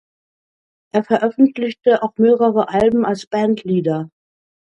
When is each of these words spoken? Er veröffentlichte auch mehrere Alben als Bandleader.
Er 0.95 1.03
veröffentlichte 1.03 2.01
auch 2.01 2.17
mehrere 2.17 2.69
Alben 2.69 3.05
als 3.05 3.27
Bandleader. 3.27 4.09